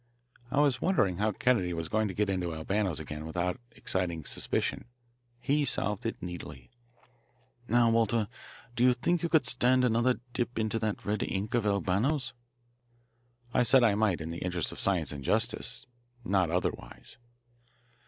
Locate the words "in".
14.21-14.31